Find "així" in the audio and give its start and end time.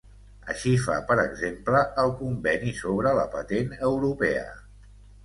0.51-0.71